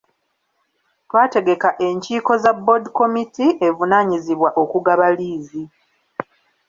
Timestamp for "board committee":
2.65-3.49